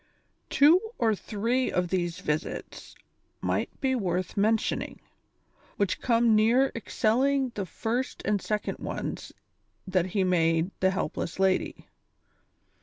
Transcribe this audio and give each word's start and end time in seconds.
Two 0.49 0.81
or 0.97 1.13
three 1.13 1.71
of 1.71 1.89
these 1.89 2.21
visits 2.21 2.95
may 3.39 3.67
be 3.81 3.93
worth 3.93 4.35
mentioning, 4.35 4.99
whicli 5.79 6.01
come 6.01 6.33
near 6.35 6.71
excelling 6.73 7.51
the 7.53 7.67
first 7.67 8.23
and 8.25 8.41
second 8.41 8.79
ones 8.79 9.31
that 9.85 10.07
he 10.07 10.23
made 10.23 10.71
the 10.79 10.89
helpless 10.89 11.37
lady. 11.39 11.87